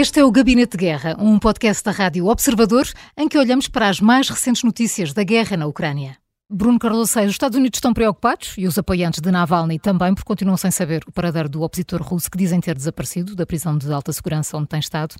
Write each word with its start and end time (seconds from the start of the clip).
Este 0.00 0.18
é 0.18 0.24
o 0.24 0.30
Gabinete 0.30 0.78
de 0.78 0.86
Guerra, 0.86 1.14
um 1.20 1.38
podcast 1.38 1.84
da 1.84 1.90
Rádio 1.90 2.24
Observador, 2.24 2.86
em 3.18 3.28
que 3.28 3.36
olhamos 3.36 3.68
para 3.68 3.86
as 3.86 4.00
mais 4.00 4.30
recentes 4.30 4.62
notícias 4.62 5.12
da 5.12 5.22
guerra 5.22 5.58
na 5.58 5.66
Ucrânia. 5.66 6.16
Bruno 6.48 6.78
Carlos 6.78 7.10
Seis, 7.10 7.26
os 7.26 7.32
Estados 7.32 7.58
Unidos 7.58 7.76
estão 7.76 7.92
preocupados 7.92 8.54
e 8.56 8.66
os 8.66 8.78
apoiantes 8.78 9.20
de 9.20 9.30
Navalny 9.30 9.78
também, 9.78 10.14
porque 10.14 10.26
continuam 10.26 10.56
sem 10.56 10.70
saber 10.70 11.02
o 11.06 11.12
paradeiro 11.12 11.50
do 11.50 11.60
opositor 11.60 12.00
russo 12.00 12.30
que 12.30 12.38
dizem 12.38 12.62
ter 12.62 12.74
desaparecido 12.74 13.36
da 13.36 13.44
prisão 13.44 13.76
de 13.76 13.92
alta 13.92 14.10
segurança 14.10 14.56
onde 14.56 14.68
tem 14.68 14.80
estado. 14.80 15.16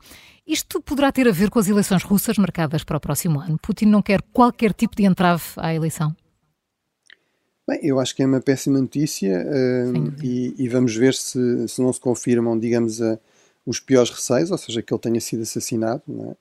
Isto 0.47 0.81
poderá 0.81 1.13
ter 1.13 1.29
a 1.29 1.31
ver 1.31 1.51
com 1.51 1.59
as 1.59 1.69
eleições 1.69 2.03
russas 2.03 2.39
marcadas 2.39 2.83
para 2.83 2.97
o 2.97 3.01
próximo 3.01 3.39
ano. 3.39 3.59
Putin 3.61 3.85
não 3.85 4.01
quer 4.01 4.23
qualquer 4.33 4.73
tipo 4.73 4.97
de 4.97 5.05
entrave 5.05 5.45
à 5.59 5.75
eleição. 5.75 6.17
Bem, 7.69 7.81
eu 7.83 8.01
acho 8.01 8.17
que 8.17 8.23
é 8.23 8.27
uma 8.27 8.41
péssima 8.41 8.81
notícia 8.81 9.45
uh, 9.45 10.25
e, 10.25 10.55
e, 10.57 10.69
vamos 10.71 10.97
ver 10.97 11.13
se, 11.13 11.69
se 11.69 11.83
não 11.83 11.93
se 11.93 12.01
confirmam, 12.01 12.59
digamos, 12.59 13.03
a 13.03 13.19
os 13.67 13.81
piores 13.81 14.11
receios, 14.11 14.51
ou 14.51 14.59
seja, 14.59 14.83
que 14.83 14.93
ele 14.93 15.01
tenha 15.01 15.21
sido 15.21 15.43
assassinado, 15.43 16.03
não 16.07 16.31
é? 16.33 16.37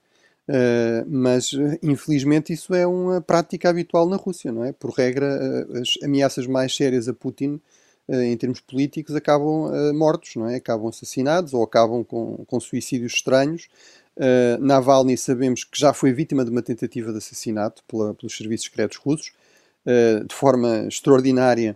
Uh, 0.50 1.06
mas 1.06 1.52
infelizmente 1.80 2.52
isso 2.52 2.74
é 2.74 2.84
uma 2.84 3.20
prática 3.20 3.68
habitual 3.68 4.08
na 4.08 4.16
Rússia, 4.16 4.50
não 4.50 4.64
é? 4.64 4.72
Por 4.72 4.90
regra, 4.90 5.38
uh, 5.38 5.78
as 5.78 5.90
ameaças 6.02 6.44
mais 6.48 6.74
sérias 6.74 7.08
a 7.08 7.14
Putin, 7.14 7.60
uh, 8.08 8.14
em 8.20 8.36
termos 8.36 8.58
políticos, 8.58 9.14
acabam 9.14 9.70
mortos, 9.94 10.34
não 10.34 10.48
é? 10.48 10.56
Acabam 10.56 10.88
assassinados 10.88 11.54
ou 11.54 11.62
acabam 11.62 12.02
com, 12.02 12.44
com 12.46 12.58
suicídios 12.58 13.12
estranhos. 13.14 13.68
Navalny 14.58 15.16
sabemos 15.16 15.64
que 15.64 15.78
já 15.78 15.94
foi 15.94 16.12
vítima 16.12 16.44
de 16.44 16.50
uma 16.50 16.60
tentativa 16.60 17.12
de 17.12 17.18
assassinato 17.18 17.82
pela, 17.86 18.12
pelos 18.12 18.36
serviços 18.36 18.66
secretos 18.66 18.98
russos, 18.98 19.32
de 20.26 20.34
forma 20.34 20.88
extraordinária, 20.88 21.74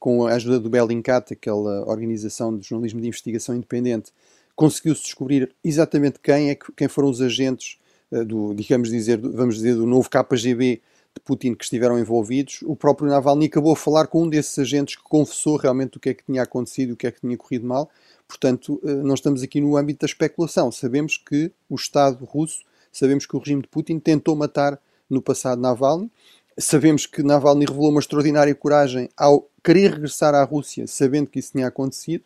com 0.00 0.26
a 0.26 0.32
ajuda 0.32 0.58
do 0.58 0.68
Bellingcat, 0.68 1.32
aquela 1.32 1.88
organização 1.88 2.56
de 2.56 2.66
jornalismo 2.66 3.00
de 3.00 3.06
investigação 3.06 3.54
independente, 3.54 4.10
conseguiu-se 4.54 5.02
descobrir 5.02 5.54
exatamente 5.62 6.18
quem, 6.22 6.50
é 6.50 6.54
que, 6.54 6.70
quem 6.72 6.88
foram 6.88 7.08
os 7.08 7.20
agentes 7.20 7.78
uh, 8.10 8.24
do, 8.24 8.54
digamos 8.54 8.90
dizer, 8.90 9.18
vamos 9.18 9.56
dizer, 9.56 9.74
do 9.74 9.86
novo 9.86 10.08
KGB 10.08 10.80
de 11.14 11.20
Putin 11.24 11.54
que 11.54 11.64
estiveram 11.64 11.98
envolvidos. 11.98 12.60
O 12.62 12.74
próprio 12.74 13.08
Navalny 13.08 13.46
acabou 13.46 13.72
a 13.72 13.76
falar 13.76 14.06
com 14.06 14.24
um 14.24 14.28
desses 14.28 14.58
agentes 14.58 14.96
que 14.96 15.02
confessou 15.02 15.56
realmente 15.56 15.96
o 15.96 16.00
que 16.00 16.10
é 16.10 16.14
que 16.14 16.24
tinha 16.24 16.42
acontecido, 16.42 16.92
o 16.92 16.96
que 16.96 17.06
é 17.06 17.10
que 17.10 17.20
tinha 17.20 17.36
corrido 17.36 17.66
mal. 17.66 17.90
Portanto, 18.26 18.80
uh, 18.82 19.02
não 19.04 19.14
estamos 19.14 19.42
aqui 19.42 19.60
no 19.60 19.76
âmbito 19.76 20.00
da 20.00 20.06
especulação. 20.06 20.70
Sabemos 20.72 21.16
que 21.16 21.52
o 21.68 21.74
Estado 21.74 22.24
russo, 22.24 22.64
sabemos 22.92 23.26
que 23.26 23.36
o 23.36 23.38
regime 23.38 23.62
de 23.62 23.68
Putin 23.68 23.98
tentou 23.98 24.34
matar 24.34 24.80
no 25.08 25.22
passado 25.22 25.60
Navalny. 25.60 26.10
Sabemos 26.56 27.06
que 27.06 27.22
Navalny 27.22 27.64
revelou 27.64 27.90
uma 27.90 28.00
extraordinária 28.00 28.54
coragem 28.54 29.08
ao 29.16 29.48
querer 29.62 29.92
regressar 29.92 30.34
à 30.34 30.44
Rússia, 30.44 30.86
sabendo 30.86 31.28
que 31.28 31.38
isso 31.38 31.52
tinha 31.52 31.66
acontecido. 31.66 32.24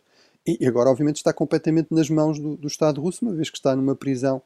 E 0.59 0.65
agora, 0.65 0.89
obviamente, 0.89 1.17
está 1.17 1.33
completamente 1.33 1.87
nas 1.91 2.09
mãos 2.09 2.39
do, 2.39 2.55
do 2.55 2.67
Estado 2.67 3.01
russo, 3.01 3.25
uma 3.25 3.33
vez 3.33 3.49
que 3.49 3.57
está 3.57 3.75
numa 3.75 3.95
prisão 3.95 4.41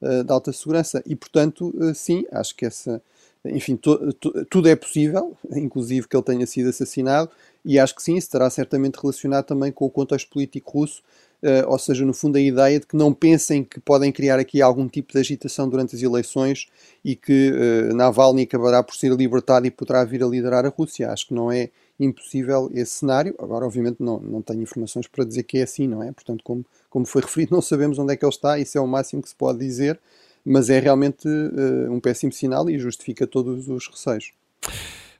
uh, 0.00 0.22
de 0.22 0.32
alta 0.32 0.52
segurança. 0.52 1.02
E, 1.06 1.16
portanto, 1.16 1.74
uh, 1.76 1.94
sim, 1.94 2.24
acho 2.30 2.54
que 2.54 2.66
essa. 2.66 3.02
Enfim, 3.44 3.76
to, 3.76 4.12
to, 4.14 4.44
tudo 4.46 4.68
é 4.68 4.76
possível, 4.76 5.36
inclusive 5.52 6.06
que 6.06 6.16
ele 6.16 6.24
tenha 6.24 6.46
sido 6.46 6.68
assassinado, 6.68 7.30
e 7.64 7.78
acho 7.78 7.94
que 7.94 8.02
sim, 8.02 8.16
estará 8.16 8.50
certamente 8.50 8.96
relacionado 8.96 9.46
também 9.46 9.72
com 9.72 9.86
o 9.86 9.90
contexto 9.90 10.30
político 10.30 10.78
russo, 10.78 11.02
Uh, 11.40 11.62
ou 11.68 11.78
seja, 11.78 12.04
no 12.04 12.12
fundo, 12.12 12.36
a 12.36 12.40
ideia 12.40 12.80
de 12.80 12.86
que 12.88 12.96
não 12.96 13.14
pensem 13.14 13.62
que 13.62 13.78
podem 13.78 14.10
criar 14.10 14.40
aqui 14.40 14.60
algum 14.60 14.88
tipo 14.88 15.12
de 15.12 15.20
agitação 15.20 15.68
durante 15.68 15.94
as 15.94 16.02
eleições 16.02 16.66
e 17.04 17.14
que 17.14 17.52
Navalny 17.94 18.42
acabará 18.42 18.82
por 18.82 18.96
ser 18.96 19.12
libertado 19.12 19.64
e 19.64 19.70
poderá 19.70 20.04
vir 20.04 20.20
a 20.24 20.26
liderar 20.26 20.66
a 20.66 20.68
Rússia. 20.68 21.12
Acho 21.12 21.28
que 21.28 21.34
não 21.34 21.52
é 21.52 21.70
impossível 21.98 22.70
esse 22.74 22.92
cenário. 22.92 23.34
Agora, 23.38 23.64
obviamente, 23.66 23.96
não, 24.00 24.18
não 24.20 24.42
tenho 24.42 24.62
informações 24.62 25.06
para 25.06 25.24
dizer 25.24 25.42
que 25.42 25.58
é 25.58 25.62
assim, 25.62 25.86
não 25.86 26.02
é? 26.02 26.12
Portanto, 26.12 26.42
como, 26.44 26.64
como 26.88 27.06
foi 27.06 27.22
referido, 27.22 27.52
não 27.54 27.62
sabemos 27.62 27.98
onde 27.98 28.12
é 28.12 28.16
que 28.16 28.24
ele 28.24 28.32
está, 28.32 28.58
isso 28.58 28.78
é 28.78 28.80
o 28.80 28.86
máximo 28.86 29.22
que 29.22 29.28
se 29.28 29.34
pode 29.34 29.58
dizer, 29.58 29.98
mas 30.44 30.70
é 30.70 30.78
realmente 30.78 31.28
uh, 31.28 31.92
um 31.92 32.00
péssimo 32.00 32.32
sinal 32.32 32.70
e 32.70 32.78
justifica 32.78 33.26
todos 33.26 33.68
os 33.68 33.88
receios. 33.88 34.32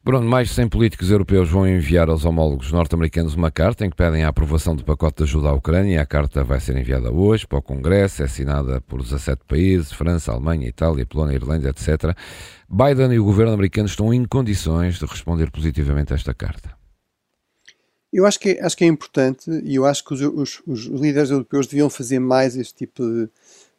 Bruno, 0.05 0.27
mais 0.27 0.49
de 0.49 0.55
100 0.55 0.69
políticos 0.69 1.11
europeus 1.11 1.51
vão 1.51 1.69
enviar 1.69 2.09
aos 2.09 2.25
homólogos 2.25 2.71
norte-americanos 2.71 3.35
uma 3.35 3.51
carta 3.51 3.85
em 3.85 3.91
que 3.91 3.97
pedem 3.97 4.23
a 4.23 4.29
aprovação 4.29 4.75
do 4.75 4.85
pacote 4.85 5.19
de 5.19 5.25
ajuda 5.25 5.49
à 5.49 5.53
Ucrânia. 5.53 6.01
A 6.01 6.07
carta 6.07 6.45
vai 6.45 6.61
ser 6.61 6.77
enviada 6.77 7.13
hoje 7.13 7.47
para 7.47 7.59
o 7.59 7.63
Congresso, 7.63 8.23
é 8.23 8.25
assinada 8.25 8.81
por 8.81 9.03
17 9.03 9.43
países, 9.47 9.93
França, 9.93 10.33
Alemanha, 10.33 10.69
Itália, 10.69 11.05
Polónia, 11.05 11.35
Irlanda, 11.35 11.69
etc. 11.69 12.17
Biden 12.71 13.13
e 13.13 13.19
o 13.19 13.25
governo 13.25 13.53
americano 13.53 13.87
estão 13.87 14.15
em 14.15 14.25
condições 14.25 14.99
de 14.99 15.05
responder 15.05 15.51
positivamente 15.51 16.13
a 16.13 16.17
esta 16.17 16.33
carta. 16.33 16.79
Eu 18.11 18.25
acho 18.25 18.39
que, 18.39 18.51
é, 18.51 18.65
acho 18.65 18.77
que 18.77 18.85
é 18.85 18.87
importante 18.87 19.51
e 19.65 19.75
eu 19.75 19.85
acho 19.85 20.05
que 20.05 20.15
os, 20.15 20.21
os, 20.23 20.63
os 20.67 20.85
líderes 20.87 21.31
europeus 21.31 21.67
deviam 21.67 21.91
fazer 21.91 22.21
mais 22.21 22.57
este 22.57 22.75
tipo 22.75 23.03
de, 23.03 23.29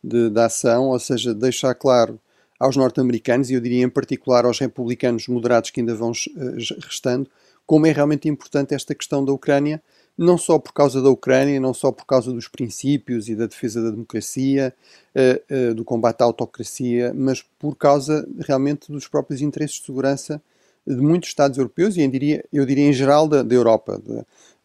de, 0.03 0.29
de 0.29 0.39
ação, 0.39 0.89
ou 0.89 0.99
seja, 0.99 1.33
deixar 1.33 1.73
claro 1.73 2.19
aos 2.59 2.75
norte-americanos, 2.75 3.49
e 3.49 3.53
eu 3.53 3.61
diria 3.61 3.85
em 3.85 3.89
particular 3.89 4.45
aos 4.45 4.59
republicanos 4.59 5.27
moderados 5.27 5.69
que 5.69 5.79
ainda 5.79 5.95
vão 5.95 6.11
eh, 6.11 6.75
restando, 6.83 7.29
como 7.65 7.85
é 7.85 7.91
realmente 7.91 8.27
importante 8.27 8.73
esta 8.73 8.93
questão 8.93 9.23
da 9.23 9.31
Ucrânia, 9.31 9.81
não 10.17 10.37
só 10.37 10.59
por 10.59 10.73
causa 10.73 11.01
da 11.01 11.09
Ucrânia, 11.09 11.59
não 11.61 11.73
só 11.73 11.91
por 11.91 12.05
causa 12.05 12.33
dos 12.33 12.47
princípios 12.49 13.29
e 13.29 13.35
da 13.35 13.45
defesa 13.45 13.81
da 13.81 13.91
democracia, 13.91 14.73
uh, 15.15 15.69
uh, 15.71 15.73
do 15.75 15.85
combate 15.85 16.21
à 16.21 16.25
autocracia, 16.25 17.13
mas 17.15 17.41
por 17.57 17.77
causa 17.77 18.27
realmente 18.39 18.91
dos 18.91 19.07
próprios 19.07 19.41
interesses 19.41 19.77
de 19.77 19.85
segurança 19.85 20.41
de 20.85 20.97
muitos 20.97 21.29
Estados 21.29 21.57
europeus 21.57 21.95
e 21.95 22.01
eu 22.01 22.09
diria, 22.09 22.43
eu 22.51 22.65
diria 22.65 22.89
em 22.89 22.91
geral 22.91 23.29
da, 23.29 23.43
da 23.43 23.55
Europa. 23.55 24.01
De, 24.03 24.15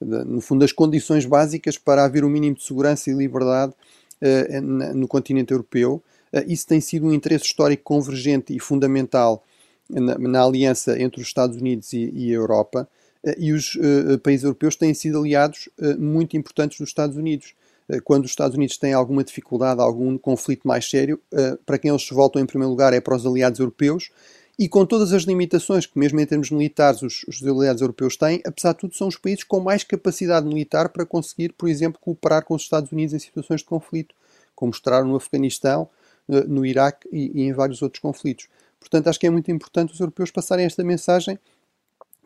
de, 0.01 0.25
no 0.25 0.41
fundo, 0.41 0.65
as 0.65 0.73
condições 0.73 1.25
básicas 1.25 1.79
para 1.79 2.05
haver 2.05 2.25
o 2.25 2.27
um 2.27 2.31
mínimo 2.31 2.57
de 2.57 2.65
segurança 2.65 3.11
e 3.11 3.15
liberdade 3.15 3.75
uh, 4.23 4.61
no 4.61 5.07
continente 5.07 5.53
europeu 5.53 6.03
eh, 6.03 6.14
isso 6.47 6.67
tem 6.67 6.81
sido 6.81 7.07
um 7.07 7.13
interesse 7.13 7.45
histórico 7.45 7.83
convergente 7.85 8.55
e 8.55 8.59
fundamental 8.59 9.45
na, 9.89 10.19
na 10.19 10.45
aliança 10.45 11.01
entre 11.01 11.21
os 11.21 11.27
Estados 11.27 11.57
Unidos 11.57 11.93
e, 11.93 12.11
e 12.15 12.31
a 12.31 12.35
Europa, 12.35 12.89
eh, 13.23 13.37
e 13.39 13.53
os 13.53 13.75
uh, 13.75 14.19
países 14.23 14.45
europeus 14.45 14.77
têm 14.77 14.95
sido 14.95 15.19
aliados 15.19 15.69
muito 15.99 16.37
importantes 16.37 16.79
dos 16.79 16.89
Estados 16.89 17.17
Unidos. 17.17 17.55
Quando 18.03 18.25
os 18.25 18.31
Estados 18.31 18.57
Unidos 18.57 18.79
têm 18.79 18.95
alguma 18.95 19.23
dificuldade, 19.23 19.79
algum 19.79 20.17
conflito 20.17 20.67
mais 20.67 20.89
sério, 20.89 21.21
para 21.67 21.79
quem 21.79 21.91
eles 21.91 22.07
se 22.07 22.15
voltam 22.15 22.41
em 22.41 22.47
primeiro 22.47 22.71
lugar 22.71 22.95
é 22.95 23.01
para 23.01 23.15
os 23.15 23.27
aliados 23.27 23.61
europeus, 23.61 24.11
e 24.59 24.69
com 24.69 24.87
todas 24.87 25.13
as 25.13 25.25
limitações 25.25 25.85
que, 25.85 25.99
mesmo 25.99 26.21
em 26.21 26.27
termos 26.27 26.51
militares, 26.51 27.03
os, 27.03 27.25
os 27.27 27.43
aliados 27.43 27.83
europeus 27.83 28.17
têm, 28.17 28.41
apesar 28.47 28.73
de 28.73 28.79
tudo, 28.79 28.95
são 28.95 29.09
os 29.09 29.17
países 29.17 29.43
com 29.43 29.59
mais 29.59 29.83
capacidade 29.83 30.47
militar 30.47 30.89
para 30.91 31.05
conseguir, 31.05 31.53
por 31.53 31.69
exemplo, 31.69 32.01
cooperar 32.01 32.45
com 32.45 32.55
os 32.55 32.63
Estados 32.63 32.93
Unidos 32.93 33.15
em 33.15 33.19
situações 33.19 33.61
de 33.61 33.67
conflito, 33.67 34.15
como 34.55 34.71
mostraram 34.71 35.09
no 35.09 35.17
Afeganistão, 35.17 35.89
eh, 35.91 36.04
no 36.29 36.65
Iraque 36.65 37.09
e, 37.13 37.43
e, 37.43 37.43
em 37.43 37.53
vários 37.53 37.83
outros 37.83 38.01
conflitos. 38.01 38.49
Portanto, 38.81 39.09
acho 39.09 39.19
que 39.19 39.27
é 39.27 39.31
muito 39.31 39.51
importante 39.51 39.93
os 39.93 40.01
europeus 40.01 40.31
passarem 40.31 40.65
esta 40.65 40.83
mensagem, 40.85 41.39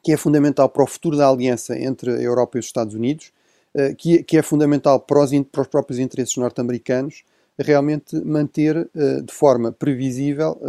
que 0.02 0.12
é 0.12 0.16
fundamental 0.16 0.68
para 0.68 0.82
o 0.82 0.86
futuro 0.86 1.16
da 1.16 1.28
aliança 1.28 1.78
entre 1.78 2.10
a 2.10 2.20
Europa 2.20 2.58
e 2.58 2.60
os 2.60 2.66
Estados 2.66 2.94
Unidos, 2.94 3.32
eh, 3.74 3.94
que, 3.94 4.22
que 4.22 4.36
é 4.36 4.42
fundamental 4.42 5.00
para 5.00 5.20
os, 5.20 5.30
para 5.52 5.62
os 5.62 5.68
próprios 5.68 5.98
interesses 5.98 6.36
norte-americanos, 6.36 7.24
realmente 7.58 8.16
manter 8.24 8.88
eh, 8.94 9.20
de 9.20 9.32
forma 9.32 9.72
previsível, 9.72 10.60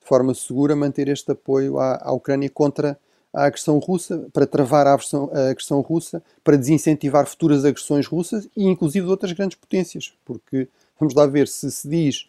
de 0.00 0.06
forma 0.06 0.34
segura, 0.34 0.76
manter 0.76 1.08
este 1.08 1.32
apoio 1.32 1.78
à, 1.78 2.00
à 2.02 2.12
Ucrânia 2.12 2.50
contra 2.50 2.98
a 3.36 3.44
agressão 3.44 3.78
russa, 3.78 4.26
para 4.32 4.46
travar 4.46 4.86
a, 4.86 4.94
agressão, 4.94 5.30
a 5.32 5.50
agressão 5.50 5.80
russa, 5.82 6.22
para 6.42 6.56
desincentivar 6.56 7.26
futuras 7.26 7.66
agressões 7.66 8.06
russas 8.06 8.48
e 8.56 8.64
inclusive 8.64 9.04
de 9.04 9.10
outras 9.10 9.32
grandes 9.32 9.58
potências, 9.58 10.14
porque 10.24 10.68
vamos 10.98 11.14
lá 11.14 11.26
ver 11.26 11.46
se 11.46 11.70
se 11.70 11.86
diz 11.86 12.28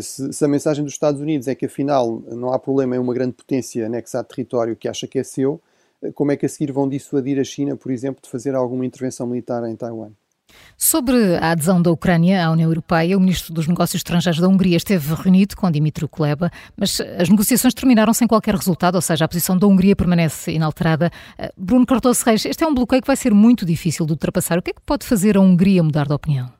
se, 0.00 0.32
se, 0.32 0.44
a 0.44 0.48
mensagem 0.48 0.84
dos 0.84 0.92
Estados 0.92 1.20
Unidos 1.20 1.48
é 1.48 1.54
que 1.54 1.66
afinal 1.66 2.22
não 2.28 2.52
há 2.52 2.58
problema 2.58 2.96
em 2.96 2.98
uma 2.98 3.14
grande 3.14 3.32
potência 3.32 3.86
anexar 3.86 4.24
território 4.24 4.76
que 4.76 4.88
acha 4.88 5.06
que 5.06 5.18
é 5.18 5.22
seu, 5.22 5.60
como 6.14 6.30
é 6.30 6.36
que 6.36 6.46
a 6.46 6.48
seguir 6.48 6.72
vão 6.72 6.88
dissuadir 6.88 7.40
a 7.40 7.44
China, 7.44 7.76
por 7.76 7.90
exemplo, 7.90 8.22
de 8.22 8.30
fazer 8.30 8.54
alguma 8.54 8.86
intervenção 8.86 9.26
militar 9.26 9.64
em 9.68 9.74
Taiwan? 9.74 10.10
Sobre 10.76 11.36
a 11.36 11.50
adesão 11.50 11.82
da 11.82 11.90
Ucrânia 11.90 12.44
à 12.44 12.50
União 12.50 12.70
Europeia, 12.70 13.16
o 13.16 13.20
ministro 13.20 13.52
dos 13.52 13.66
Negócios 13.66 14.00
Estrangeiros 14.00 14.40
da 14.40 14.48
Hungria 14.48 14.76
esteve 14.76 15.14
reunido 15.14 15.56
com 15.56 15.70
Dimitri 15.70 16.06
Kuleba, 16.08 16.50
mas 16.76 17.00
as 17.00 17.28
negociações 17.28 17.74
terminaram 17.74 18.14
sem 18.14 18.26
qualquer 18.26 18.54
resultado, 18.54 18.94
ou 18.94 19.02
seja, 19.02 19.24
a 19.24 19.28
posição 19.28 19.58
da 19.58 19.66
Hungria 19.66 19.96
permanece 19.96 20.52
inalterada. 20.52 21.10
Bruno 21.56 21.84
Cardoso 21.84 22.24
Reis, 22.24 22.44
este 22.44 22.64
é 22.64 22.66
um 22.66 22.74
bloqueio 22.74 23.02
que 23.02 23.06
vai 23.06 23.16
ser 23.16 23.34
muito 23.34 23.66
difícil 23.66 24.06
de 24.06 24.12
ultrapassar. 24.12 24.58
O 24.58 24.62
que 24.62 24.70
é 24.70 24.74
que 24.74 24.80
pode 24.80 25.04
fazer 25.04 25.36
a 25.36 25.40
Hungria 25.40 25.82
mudar 25.82 26.06
de 26.06 26.14
opinião? 26.14 26.57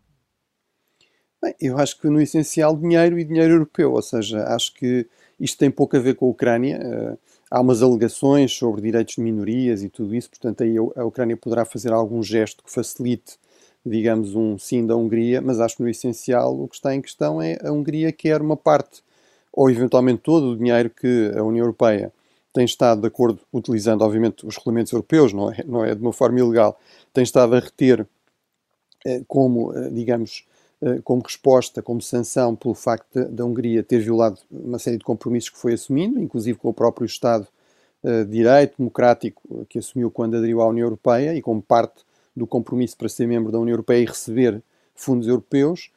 Bem, 1.41 1.55
eu 1.61 1.79
acho 1.79 2.01
que 2.01 2.09
no 2.09 2.21
essencial 2.21 2.77
dinheiro 2.77 3.19
e 3.19 3.25
dinheiro 3.25 3.55
europeu, 3.55 3.93
ou 3.93 4.03
seja, 4.03 4.43
acho 4.49 4.75
que 4.75 5.07
isto 5.39 5.57
tem 5.59 5.71
pouco 5.71 5.97
a 5.97 6.01
ver 6.01 6.15
com 6.17 6.27
a 6.27 6.31
Ucrânia. 6.31 6.81
Uh, 6.81 7.19
há 7.51 7.61
umas 7.61 7.81
alegações 7.81 8.53
sobre 8.53 8.83
direitos 8.83 9.15
de 9.15 9.21
minorias 9.21 9.83
e 9.85 9.89
tudo 9.89 10.15
isso, 10.17 10.29
portanto 10.31 10.63
aí 10.65 10.77
a 10.77 11.05
Ucrânia 11.05 11.37
poderá 11.37 11.65
fazer 11.65 11.93
algum 11.93 12.23
gesto 12.23 12.65
que 12.65 12.71
facilite, 12.73 13.39
digamos, 13.87 14.35
um 14.35 14.59
sim 14.59 14.85
da 14.85 14.97
Hungria, 14.97 15.41
mas 15.41 15.61
acho 15.61 15.77
que 15.77 15.83
no 15.83 15.89
essencial 15.89 16.61
o 16.61 16.67
que 16.69 16.75
está 16.75 16.93
em 16.95 17.01
questão 17.01 17.41
é 17.41 17.57
a 17.63 17.71
Hungria 17.73 18.11
quer 18.13 18.43
uma 18.43 18.57
parte, 18.57 19.03
ou 19.53 19.71
eventualmente 19.71 20.21
todo 20.23 20.51
o 20.51 20.57
dinheiro 20.57 20.91
que 20.91 21.33
a 21.37 21.43
União 21.45 21.63
Europeia 21.65 22.13
tem 22.53 22.65
estado 22.65 23.01
de 23.03 23.07
acordo, 23.07 23.41
utilizando 23.53 24.03
obviamente 24.03 24.45
os 24.45 24.57
regulamentos 24.57 24.93
europeus, 24.93 25.33
não 25.33 25.53
é, 25.53 25.65
não 25.65 25.85
é 25.85 25.95
de 25.95 26.03
uma 26.03 26.13
forma 26.13 26.41
ilegal, 26.41 26.79
tem 27.13 27.23
estado 27.23 27.55
a 27.55 27.61
reter 27.61 28.07
eh, 29.07 29.23
como, 29.27 29.73
eh, 29.77 29.91
digamos, 29.91 30.45
como 31.03 31.23
resposta, 31.23 31.83
como 31.83 32.01
sanção 32.01 32.55
pelo 32.55 32.75
facto 32.75 33.25
da 33.27 33.45
Hungria 33.45 33.83
ter 33.83 33.99
violado 33.99 34.39
uma 34.51 34.79
série 34.79 34.99
de 34.99 35.05
compromissos 35.05 35.51
que 35.51 35.59
foi 35.59 35.75
assumindo, 35.75 36.21
inclusive 36.21 36.59
com 36.59 36.69
o 36.69 36.75
próprio 36.75 37.05
Estado 37.05 37.49
de 38.03 38.27
Direito 38.27 38.77
Democrático 38.79 39.67
que 39.69 39.79
assumiu 39.79 40.11
quando 40.11 40.37
aderiu 40.37 40.61
à 40.61 40.69
União 40.69 40.87
Europeia 40.87 41.35
e 41.35 41.43
como 41.43 41.61
parte 41.61 42.05
do 42.35 42.47
compromisso 42.47 42.97
para 42.97 43.09
ser 43.09 43.27
membro 43.27 43.51
da 43.51 43.59
União 43.59 43.75
Europeia 43.75 44.03
e 44.03 44.07
receber 44.07 44.63
fundos 44.95 45.29
europeus. 45.29 45.91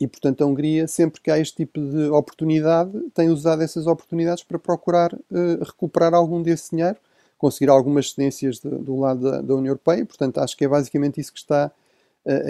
E, 0.00 0.06
portanto, 0.06 0.42
a 0.42 0.46
Hungria, 0.46 0.86
sempre 0.86 1.20
que 1.20 1.30
há 1.30 1.38
este 1.38 1.56
tipo 1.56 1.80
de 1.80 2.08
oportunidade, 2.10 2.92
tem 3.14 3.28
usado 3.28 3.62
essas 3.62 3.86
oportunidades 3.86 4.44
para 4.44 4.58
procurar 4.58 5.16
recuperar 5.60 6.14
algum 6.14 6.42
desse 6.42 6.70
dinheiro, 6.70 6.96
conseguir 7.38 7.70
algumas 7.70 8.10
cedências 8.10 8.58
do 8.58 8.96
lado 8.96 9.22
da, 9.22 9.40
da, 9.40 9.54
União 9.54 9.72
Europeia. 9.72 10.04
Portanto, 10.04 10.38
acho 10.38 10.56
que 10.56 10.64
é 10.64 10.68
basicamente 10.68 11.20
isso 11.20 11.32
que 11.32 11.38
está 11.38 11.70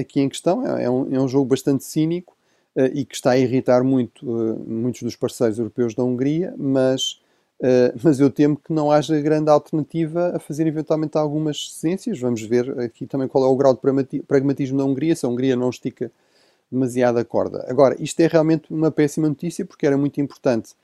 aqui 0.01 0.21
em 0.21 0.29
questão. 0.29 0.67
É, 0.67 0.85
é, 0.85 0.91
um, 0.91 1.15
é, 1.15 1.21
um, 1.21 1.29
jogo 1.29 1.47
bastante 1.47 1.85
cínico 1.85 2.37
uh, 2.77 2.87
e 2.93 3.05
que 3.05 3.15
está 3.15 3.33
a 3.33 3.39
irritar 3.39 3.83
muito 3.83 4.27
muitos 4.67 5.03
dos 5.03 5.17
parceiros 5.17 5.59
europeus 5.59 5.95
da 5.95 6.05
Hungria, 6.05 6.55
mas, 6.57 7.21
mas 8.03 8.21
eu 8.21 8.31
temo 8.31 8.57
que 8.57 8.73
não 8.73 8.91
haja 8.91 9.21
grande 9.21 9.51
alternativa 9.51 10.37
a 10.37 10.39
fazer 10.39 10.67
eventualmente 10.67 11.19
algumas 11.19 11.73
cedências. 11.73 12.19
Vamos 12.21 12.43
ver 12.43 12.79
aqui 12.79 13.07
também 13.07 13.27
qual 13.27 13.45
é 13.45 13.49
o 13.49 13.57
grau 13.57 13.75
de 13.75 14.23
pragmatismo 14.23 14.79
da 14.79 14.85
Hungria, 14.85 15.17
se 15.17 15.27
a 15.27 15.29
Hungria 15.29 15.57
não 15.57 15.71
estica 15.71 16.11
demasiada 16.71 17.25
corda. 17.25 17.65
Agora, 17.69 17.97
isto 17.99 18.21
é 18.21 18.27
realmente 18.27 18.73
uma 18.73 18.91
péssima 18.91 19.29
notícia 19.29 19.65
porque 19.65 19.87
era 19.87 19.97
muito 19.97 20.21
importante 20.21 20.75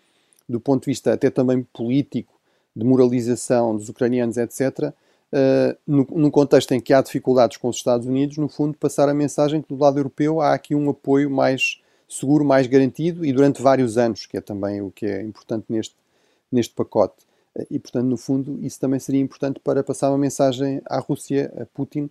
do 0.48 0.60
ponto 0.60 0.84
de 0.84 0.90
vista 0.90 1.12
até 1.12 1.30
também 1.30 1.62
político, 1.72 2.32
de 2.76 2.84
moralização 2.84 3.76
dos 3.76 3.88
ucranianos, 3.88 4.36
etc., 4.36 4.92
uh, 5.34 5.76
no, 5.86 6.06
num 6.12 6.30
contexto 6.30 6.72
em 6.72 6.80
que 6.80 6.92
há 6.92 7.02
dificuldades 7.02 7.56
com 7.56 7.68
os 7.68 7.76
Estados 7.76 8.06
Unidos, 8.06 8.38
no 8.38 8.48
fundo, 8.48 8.78
passar 8.78 9.08
a 9.08 9.14
mensagem 9.14 9.60
que 9.60 9.68
do 9.68 9.76
lado 9.76 9.98
europeu 9.98 10.40
há 10.40 10.54
aqui 10.54 10.74
um 10.74 10.88
apoio 10.88 11.28
mais 11.28 11.80
seguro, 12.08 12.44
mais 12.44 12.66
garantido 12.66 13.24
e 13.24 13.32
durante 13.32 13.60
vários 13.60 13.98
anos, 13.98 14.26
que 14.26 14.36
é 14.36 14.40
também 14.40 14.80
o 14.80 14.90
que 14.90 15.06
é 15.06 15.22
importante 15.22 15.66
neste, 15.68 15.96
neste 16.50 16.72
pacote. 16.74 17.24
E, 17.70 17.78
portanto, 17.78 18.06
no 18.06 18.16
fundo, 18.16 18.58
isso 18.62 18.80
também 18.80 18.98
seria 18.98 19.20
importante 19.20 19.60
para 19.60 19.82
passar 19.82 20.10
uma 20.10 20.18
mensagem 20.18 20.80
à 20.86 20.98
Rússia, 20.98 21.52
a 21.60 21.66
Putin, 21.66 22.10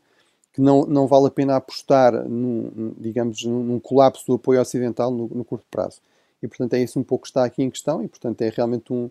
que 0.54 0.62
não, 0.62 0.86
não 0.86 1.08
vale 1.08 1.28
a 1.28 1.32
pena 1.32 1.56
apostar, 1.56 2.14
num, 2.28 2.94
digamos, 2.98 3.44
num 3.44 3.80
colapso 3.80 4.26
do 4.26 4.36
apoio 4.36 4.62
ocidental 4.62 5.12
no, 5.12 5.28
no, 5.28 5.44
curto 5.44 5.66
prazo. 5.70 6.00
E, 6.42 6.48
portanto, 6.48 6.74
é 6.76 6.84
isso 6.84 7.00
um 7.00 7.04
pouco 7.04 7.24
que 7.24 7.30
está 7.30 7.44
aqui 7.44 7.64
em 7.64 7.70
questão 7.70 8.04
e, 8.04 8.08
portanto, 8.08 8.42
é 8.42 8.50
realmente 8.50 8.94
um, 8.94 9.10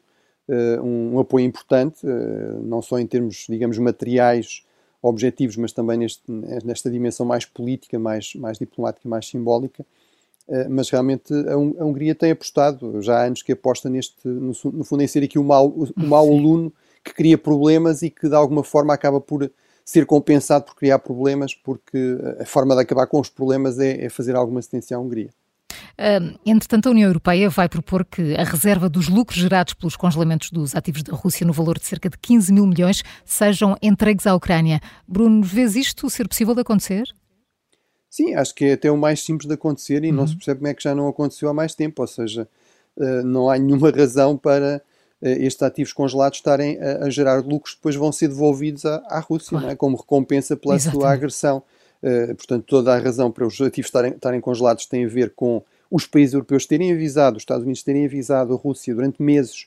uh, 0.49 0.83
um, 0.83 1.19
apoio 1.19 1.45
importante, 1.45 2.07
uh, 2.07 2.63
não 2.63 2.83
só 2.83 2.99
em 2.99 3.07
termos, 3.07 3.47
digamos, 3.49 3.79
materiais, 3.79 4.65
objetivos, 5.01 5.57
mas 5.57 5.73
também 5.73 5.99
neste, 5.99 6.23
nesta 6.65 6.91
dimensão 6.91 7.27
mais 7.27 7.45
política, 7.45 7.99
mais, 7.99 8.35
mais 8.37 8.59
diplomática, 8.59 9.09
mais 9.09 9.27
simbólica. 9.29 9.85
Uh, 10.49 10.69
mas 10.69 10.91
realmente 10.91 11.33
a, 11.49 11.57
Hungria 11.57 12.15
tem 12.15 12.31
apostado, 12.33 13.01
já 13.03 13.19
há 13.19 13.25
anos 13.27 13.43
que 13.43 13.53
aposta 13.53 13.89
neste, 13.89 14.27
no, 14.27 14.53
no 14.73 14.85
fundo, 14.85 15.03
em 15.03 15.07
ser 15.07 15.23
aqui 15.23 15.39
o 15.39 15.45
mau, 15.45 15.69
o 15.69 15.93
mau 15.97 16.27
aluno 16.27 16.73
que 17.05 17.13
cria 17.15 17.37
problemas 17.37 18.03
e 18.03 18.11
que 18.11 18.29
de 18.29 18.35
alguma 18.35 18.63
forma 18.63 18.95
acaba 18.95 19.21
por 19.21 19.51
ser 19.85 20.07
compensado 20.07 20.65
por 20.65 20.77
criar 20.77 20.99
problemas, 21.01 21.55
porque 21.55 22.17
a 22.39 22.45
forma 22.45 22.75
de 22.75 22.83
acabar 22.83 23.07
com 23.07 23.19
os 23.19 23.29
problemas 23.29 23.79
é, 23.81 24.05
é 24.05 24.09
fazer 24.09 24.37
alguma 24.37 24.61
assistência 24.61 24.97
à 24.97 25.01
Hungria. 25.01 25.31
Entretanto, 26.45 26.89
a 26.89 26.91
União 26.91 27.09
Europeia 27.09 27.49
vai 27.49 27.69
propor 27.69 28.05
que 28.05 28.35
a 28.35 28.45
reserva 28.45 28.89
dos 28.89 29.09
lucros 29.09 29.39
gerados 29.39 29.75
pelos 29.75 29.97
congelamentos 29.97 30.51
dos 30.51 30.75
ativos 30.75 31.03
da 31.03 31.15
Rússia 31.15 31.47
no 31.47 31.53
valor 31.53 31.79
de 31.79 31.87
cerca 31.87 32.09
de 32.09 32.19
15 32.19 32.53
mil 32.53 32.67
milhões 32.67 33.03
sejam 33.25 33.77
entregues 33.83 34.27
à 34.27 34.35
Ucrânia. 34.35 34.81
Bruno, 35.07 35.43
vês 35.43 35.77
isto 35.77 36.09
ser 36.11 36.29
possível 36.29 36.55
de 36.55 36.61
acontecer? 36.61 37.05
Sim, 38.09 38.35
acho 38.35 38.55
que 38.55 38.67
é 38.67 38.73
até 38.75 38.91
o 38.91 38.97
mais 38.97 39.25
simples 39.25 39.49
de 39.49 39.55
acontecer 39.55 40.05
e 40.05 40.11
uhum. 40.11 40.17
não 40.17 40.27
se 40.27 40.37
percebe 40.37 40.59
como 40.59 40.69
é 40.69 40.75
que 40.75 40.83
já 40.83 40.95
não 40.95 41.09
aconteceu 41.09 41.49
há 41.49 41.55
mais 41.55 41.75
tempo, 41.75 42.03
ou 42.03 42.07
seja, 42.07 42.47
uh, 42.97 43.23
não 43.25 43.49
há 43.49 43.57
nenhuma 43.57 43.91
razão 43.91 44.37
para 44.37 44.83
eh, 45.23 45.47
estes 45.47 45.63
ativos 45.63 45.93
congelados 45.93 46.39
estarem 46.39 46.79
a, 46.79 47.05
a, 47.05 47.11
gerar 47.11 47.43
lucros 47.43 47.75
que 47.75 47.79
depois 47.79 47.95
vão 47.95 48.11
ser 48.11 48.29
devolvidos 48.29 48.85
à, 48.85 48.97
à 49.09 49.21
Rússia, 49.21 49.57
claro. 49.57 49.71
é? 49.71 49.77
como 49.77 49.97
recompensa 49.97 50.57
pela 50.57 50.75
Exatamente. 50.75 51.01
sua 51.01 51.13
agressão. 51.13 51.63
Uh, 52.03 52.35
portanto, 52.35 52.65
toda 52.67 52.93
a 52.93 52.99
razão 52.99 53.31
para 53.31 53.47
os 53.47 53.61
ativos 53.61 53.87
estarem, 53.87 54.13
estarem 54.13 54.41
congelados 54.41 54.87
tem 54.87 55.05
a 55.05 55.09
ver 55.09 55.33
com 55.37 55.63
os 55.93 56.07
países 56.07 56.33
europeus 56.33 56.65
terem 56.65 56.91
avisado, 56.91 57.37
os 57.37 57.43
Estados 57.43 57.65
Unidos 57.65 57.83
terem 57.83 58.07
avisado 58.07 58.55
a 58.55 58.57
Rússia 58.57 58.95
durante 58.95 59.23
meses 59.23 59.67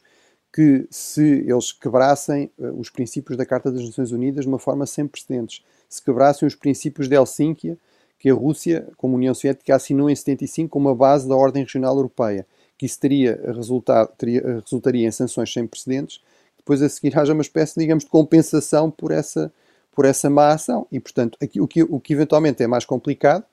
que 0.52 0.88
se 0.90 1.46
eles 1.48 1.72
quebrassem 1.72 2.50
uh, 2.58 2.80
os 2.80 2.90
princípios 2.90 3.38
da 3.38 3.46
Carta 3.46 3.72
das 3.72 3.86
Nações 3.86 4.12
Unidas 4.12 4.46
de 4.46 4.48
uma 4.48 4.58
forma 4.58 4.88
sem 4.88 5.06
precedentes, 5.06 5.64
se 5.88 6.04
quebrassem 6.04 6.48
os 6.48 6.56
princípios 6.56 7.08
de 7.08 7.16
Helsínquia, 7.16 7.78
que 8.18 8.28
a 8.28 8.34
Rússia, 8.34 8.88
como 8.98 9.16
União 9.16 9.36
Soviética, 9.36 9.76
assinou 9.76 10.10
em 10.10 10.16
75 10.16 10.70
como 10.70 10.90
a 10.90 10.96
base 10.96 11.30
da 11.30 11.36
ordem 11.36 11.62
regional 11.62 11.96
europeia, 11.96 12.48
que 12.76 12.88
isso 12.88 13.00
teria 13.00 13.40
resultado, 13.54 14.10
teria, 14.18 14.62
resultaria 14.64 15.08
em 15.08 15.12
sanções 15.12 15.54
sem 15.54 15.68
precedentes, 15.68 16.22
depois 16.58 16.82
a 16.82 16.90
seguir 16.90 17.16
haja 17.20 17.34
uma 17.34 17.44
espécie, 17.44 17.80
digamos, 17.80 18.04
de 18.04 18.10
compensação 18.10 18.90
por 18.90 19.12
essa, 19.12 19.54
por 19.92 20.06
essa 20.06 20.28
má 20.28 20.54
ação. 20.54 20.88
E, 20.92 21.00
portanto, 21.00 21.38
aqui, 21.40 21.62
o, 21.62 21.68
que, 21.68 21.84
o 21.84 22.00
que 22.00 22.14
eventualmente 22.14 22.64
é 22.64 22.68
mais 22.68 22.84
complicado, 22.84 23.44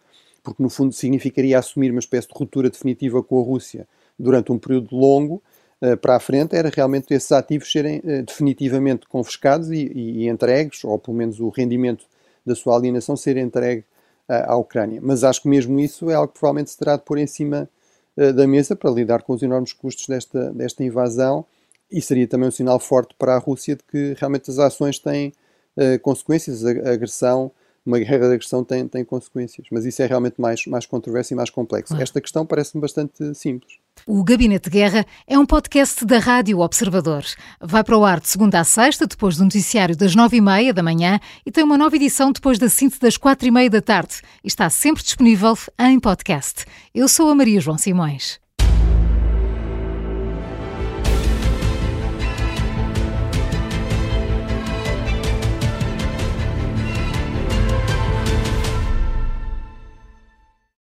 porque 0.43 0.63
no 0.63 0.71
fundo 0.71 0.93
significaria 0.93 1.59
assumir 1.59 1.91
uma 1.91 2.01
espécie 2.01 2.29
de 2.29 2.35
ruptura 2.37 2.71
definitiva 2.71 3.23
com 3.23 3.41
a 3.41 3.45
Rússia 3.45 3.87
durante 4.19 4.51
um 4.53 4.59
período 4.59 4.95
longo, 4.97 5.43
uh, 5.81 5.97
para 5.97 6.17
a 6.17 6.21
frente, 6.21 6.57
era 6.57 6.69
realmente 6.69 7.13
esses 7.15 7.31
ativos 7.33 7.71
serem 7.71 7.99
uh, 7.99 8.23
definitivamente 8.23 9.07
confiscados 9.07 9.71
e, 9.71 9.91
e, 9.95 10.29
entregues, 10.29 10.85
ou 10.85 10.99
pelo 10.99 11.17
menos 11.17 11.41
o 11.41 11.49
rendimento 11.49 12.05
da 12.45 12.55
sua 12.55 12.77
alienação 12.77 13.17
ser 13.17 13.37
entregue 13.37 13.85
uh, 14.29 14.51
à 14.51 14.57
Ucrânia. 14.57 15.01
Mas 15.03 15.25
acho 15.25 15.43
que 15.43 15.49
mesmo 15.49 15.79
isso 15.79 16.11
é 16.11 16.15
algo 16.15 16.33
que 16.33 16.39
provavelmente 16.39 16.71
se 16.71 16.79
terá 16.79 16.97
de 16.97 17.03
pôr 17.03 17.19
em 17.19 17.27
cima 17.27 17.69
eh, 18.17 18.33
da 18.33 18.47
mesa 18.47 18.77
para 18.77 18.91
lidar 18.91 19.23
com 19.23 19.33
os 19.33 19.43
enormes 19.43 19.73
custos 19.73 20.07
desta, 20.07 20.53
desta 20.53 20.85
invasão 20.85 21.47
e 21.91 22.01
seria 22.01 22.27
também 22.27 22.49
um 22.49 22.53
sinal 22.53 22.79
forte 22.79 23.15
para 23.19 23.35
a 23.35 23.39
Rússia 23.39 23.75
de 23.75 23.83
que 23.85 24.15
realmente 24.19 24.51
as 24.51 24.59
ações 24.59 24.99
têm 24.99 25.33
uh, 25.77 25.99
consequências, 26.01 26.65
a, 26.65 26.71
a, 26.71 26.93
agressão, 26.93 27.51
uma 27.85 27.99
guerra 27.99 28.19
de 28.19 28.25
agressão 28.27 28.63
tem, 28.63 28.87
tem 28.87 29.05
consequências, 29.05 29.67
mas 29.71 29.85
isso 29.85 30.01
é 30.03 30.07
realmente 30.07 30.41
mais, 30.41 30.67
mais 30.67 30.87
controverso 30.87 31.33
e 31.33 31.37
mais 31.37 31.51
complexo. 31.51 31.97
Esta 31.97 32.21
questão 32.21 32.47
parece-me 32.47 32.81
bastante 32.81 33.35
simples. 33.35 33.79
O 34.07 34.25
Gabinete 34.25 34.65
de 34.65 34.71
Guerra 34.71 35.07
é 35.27 35.39
um 35.39 35.45
podcast 35.47 36.05
da 36.05 36.19
Rádio 36.19 36.61
Observador. 36.61 37.25
Vai 37.61 37.85
para 37.85 37.97
o 37.97 38.05
ar 38.05 38.21
de 38.21 38.29
segunda 38.29 38.61
a 38.61 38.65
sexta, 38.65 39.07
depois 39.07 39.37
do 39.37 39.45
noticiário 39.45 39.97
das 39.97 40.15
nove 40.15 40.39
e 40.39 40.41
meia 40.41 40.73
da 40.73 40.83
manhã 40.83 41.21
e 41.45 41.51
tem 41.51 41.63
uma 41.63 41.79
nova 41.79 41.95
edição 41.95 42.33
depois 42.33 42.59
da 42.59 42.69
síntese 42.69 43.01
das 43.01 43.17
quatro 43.17 43.47
e 43.47 43.51
meia 43.51 43.71
da 43.71 43.81
tarde. 43.81 44.21
E 44.43 44.49
está 44.49 44.69
sempre 44.71 45.03
disponível 45.03 45.57
em 45.79 46.01
podcast. 46.01 46.65
Eu 46.95 47.07
sou 47.09 47.29
a 47.31 47.35
Maria 47.35 47.61
João 47.61 47.79
Simões. 47.79 48.42